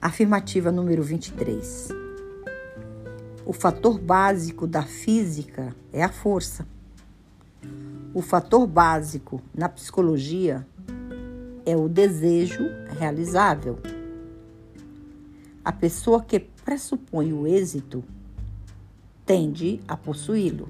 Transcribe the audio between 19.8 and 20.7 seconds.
a possuí-lo.